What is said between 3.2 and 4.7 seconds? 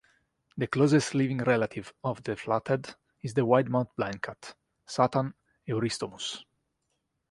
is the widemouth blindcat,